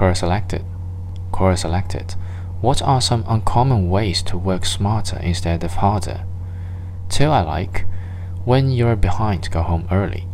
Quora 0.00 0.16
selected. 0.16 0.64
Quora 1.30 1.58
selected. 1.58 2.14
What 2.62 2.80
are 2.80 3.02
some 3.02 3.22
uncommon 3.28 3.90
ways 3.90 4.22
to 4.22 4.38
work 4.38 4.64
smarter 4.64 5.18
instead 5.18 5.62
of 5.62 5.74
harder? 5.74 6.24
Two 7.10 7.26
I 7.26 7.42
like. 7.42 7.84
When 8.46 8.70
you're 8.70 8.96
behind, 8.96 9.50
go 9.50 9.60
home 9.60 9.86
early. 9.90 10.26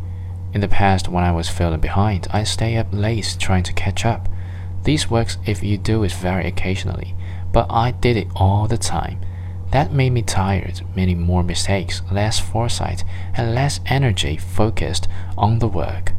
In 0.55 0.61
the 0.61 0.69
past, 0.69 1.09
when 1.09 1.25
I 1.25 1.33
was 1.33 1.49
feeling 1.49 1.81
behind, 1.81 2.29
I 2.31 2.45
stay 2.45 2.77
up 2.77 2.87
late 2.93 3.37
trying 3.41 3.65
to 3.65 3.73
catch 3.73 4.07
up. 4.07 4.29
This 4.85 5.11
works 5.11 5.37
if 5.47 5.65
you 5.65 5.79
do 5.79 6.05
it 6.05 6.13
very 6.13 6.47
occasionally, 6.47 7.17
but 7.51 7.67
I 7.69 7.91
did 7.91 8.17
it 8.17 8.29
all 8.37 8.69
the 8.69 8.79
time. 8.79 9.19
That 9.73 9.93
made 9.93 10.11
me 10.11 10.23
tired, 10.23 10.83
meaning 10.95 11.21
more 11.21 11.43
mistakes, 11.43 12.03
less 12.13 12.39
foresight, 12.39 13.03
and 13.35 13.53
less 13.53 13.81
energy 13.87 14.37
focused 14.37 15.09
on 15.37 15.59
the 15.59 15.67
work. 15.67 16.13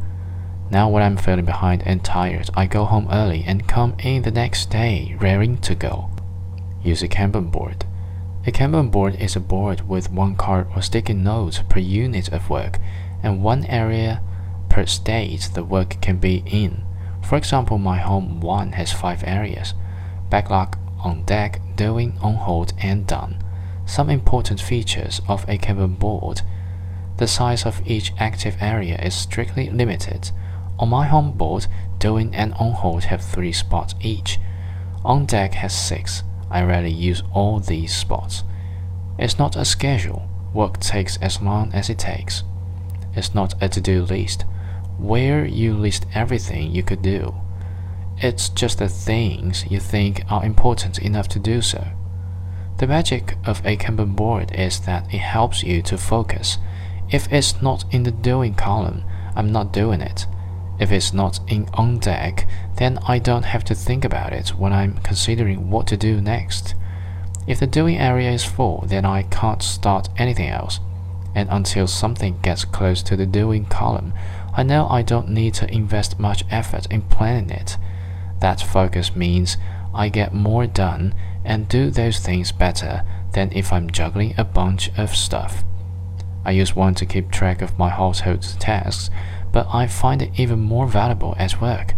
Now, 0.70 0.90
when 0.90 1.02
I'm 1.02 1.16
feeling 1.16 1.46
behind 1.46 1.82
and 1.86 2.04
tired, 2.04 2.50
I 2.54 2.66
go 2.66 2.84
home 2.84 3.08
early 3.10 3.42
and 3.46 3.66
come 3.66 3.94
in 4.00 4.22
the 4.22 4.30
next 4.30 4.70
day 4.70 5.16
raring 5.18 5.58
to 5.58 5.74
go. 5.74 6.10
Use 6.82 7.02
a 7.02 7.08
Kanban 7.08 7.50
board. 7.50 7.86
A 8.46 8.52
Kanban 8.52 8.90
board 8.90 9.14
is 9.16 9.34
a 9.34 9.40
board 9.40 9.88
with 9.88 10.10
one 10.10 10.36
card 10.36 10.68
or 10.76 10.82
sticky 10.82 11.14
notes 11.14 11.62
per 11.68 11.80
unit 11.80 12.28
of 12.28 12.50
work 12.50 12.78
and 13.22 13.42
one 13.42 13.64
area 13.64 14.22
per 14.68 14.86
stage 14.86 15.50
the 15.50 15.64
work 15.64 16.00
can 16.00 16.18
be 16.18 16.42
in. 16.46 16.84
For 17.22 17.36
example, 17.36 17.78
my 17.78 17.98
home 17.98 18.40
1 18.40 18.72
has 18.72 18.92
5 18.92 19.24
areas 19.26 19.74
backlog, 20.30 20.76
on 21.02 21.24
deck, 21.24 21.60
doing, 21.76 22.18
on 22.20 22.34
hold, 22.34 22.74
and 22.78 23.06
done. 23.06 23.42
Some 23.86 24.10
important 24.10 24.60
features 24.60 25.22
of 25.26 25.48
a 25.48 25.56
Kanban 25.56 25.98
board. 25.98 26.42
The 27.16 27.26
size 27.26 27.64
of 27.64 27.80
each 27.86 28.12
active 28.18 28.56
area 28.60 28.98
is 29.02 29.14
strictly 29.14 29.70
limited. 29.70 30.30
On 30.78 30.88
my 30.88 31.06
home 31.06 31.32
board, 31.32 31.66
doing 31.98 32.34
and 32.34 32.54
on 32.54 32.72
hold 32.72 33.04
have 33.04 33.22
three 33.22 33.52
spots 33.52 33.94
each. 34.00 34.38
On 35.04 35.26
deck 35.26 35.54
has 35.54 35.76
six. 35.76 36.22
I 36.50 36.62
rarely 36.62 36.92
use 36.92 37.22
all 37.32 37.60
these 37.60 37.94
spots. 37.94 38.44
It's 39.18 39.38
not 39.38 39.56
a 39.56 39.64
schedule. 39.64 40.28
Work 40.54 40.80
takes 40.80 41.16
as 41.18 41.40
long 41.42 41.72
as 41.74 41.90
it 41.90 41.98
takes. 41.98 42.44
It's 43.14 43.34
not 43.34 43.60
a 43.60 43.68
to 43.68 43.80
do 43.80 44.02
list, 44.04 44.44
where 44.98 45.44
you 45.44 45.74
list 45.74 46.06
everything 46.14 46.74
you 46.74 46.82
could 46.82 47.02
do. 47.02 47.34
It's 48.18 48.48
just 48.48 48.78
the 48.78 48.88
things 48.88 49.64
you 49.70 49.80
think 49.80 50.22
are 50.30 50.44
important 50.44 50.98
enough 50.98 51.28
to 51.28 51.38
do 51.38 51.60
so. 51.60 51.84
The 52.78 52.86
magic 52.86 53.36
of 53.44 53.64
a 53.66 53.76
Kanban 53.76 54.14
board 54.14 54.52
is 54.54 54.80
that 54.80 55.12
it 55.12 55.18
helps 55.18 55.62
you 55.62 55.82
to 55.82 55.98
focus. 55.98 56.58
If 57.10 57.32
it's 57.32 57.60
not 57.60 57.84
in 57.92 58.04
the 58.04 58.12
doing 58.12 58.54
column, 58.54 59.02
I'm 59.34 59.50
not 59.50 59.72
doing 59.72 60.00
it. 60.00 60.26
If 60.78 60.92
it's 60.92 61.12
not 61.12 61.40
in 61.48 61.68
on 61.74 61.98
deck, 61.98 62.48
then 62.76 62.98
I 63.06 63.18
don't 63.18 63.44
have 63.44 63.64
to 63.64 63.74
think 63.74 64.04
about 64.04 64.32
it 64.32 64.50
when 64.50 64.72
I'm 64.72 64.98
considering 64.98 65.70
what 65.70 65.86
to 65.88 65.96
do 65.96 66.20
next. 66.20 66.74
If 67.46 67.60
the 67.60 67.66
doing 67.66 67.98
area 67.98 68.30
is 68.30 68.44
full, 68.44 68.84
then 68.86 69.04
I 69.04 69.22
can't 69.24 69.62
start 69.62 70.08
anything 70.16 70.48
else. 70.48 70.80
And 71.34 71.48
until 71.50 71.86
something 71.86 72.38
gets 72.42 72.64
close 72.64 73.02
to 73.04 73.16
the 73.16 73.26
doing 73.26 73.64
column, 73.64 74.12
I 74.54 74.62
know 74.62 74.88
I 74.88 75.02
don't 75.02 75.30
need 75.30 75.54
to 75.54 75.72
invest 75.72 76.18
much 76.18 76.44
effort 76.50 76.86
in 76.86 77.02
planning 77.02 77.50
it. 77.50 77.76
That 78.40 78.60
focus 78.60 79.16
means 79.16 79.56
I 79.94 80.08
get 80.08 80.34
more 80.34 80.66
done 80.66 81.14
and 81.44 81.68
do 81.68 81.90
those 81.90 82.18
things 82.18 82.52
better 82.52 83.02
than 83.32 83.52
if 83.52 83.72
I'm 83.72 83.90
juggling 83.90 84.34
a 84.36 84.44
bunch 84.44 84.90
of 84.98 85.16
stuff. 85.16 85.64
I 86.44 86.52
use 86.52 86.76
one 86.76 86.94
to 86.96 87.06
keep 87.06 87.30
track 87.30 87.62
of 87.62 87.78
my 87.78 87.88
household 87.88 88.42
tasks 88.58 89.10
but 89.58 89.74
I 89.74 89.88
find 89.88 90.22
it 90.22 90.38
even 90.38 90.60
more 90.60 90.86
valuable 90.86 91.34
at 91.36 91.60
work, 91.60 91.94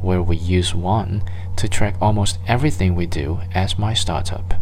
where 0.00 0.22
we 0.22 0.36
use 0.36 0.76
one 0.76 1.24
to 1.56 1.68
track 1.68 1.96
almost 2.00 2.38
everything 2.46 2.94
we 2.94 3.06
do 3.06 3.40
as 3.52 3.76
my 3.76 3.94
startup. 3.94 4.54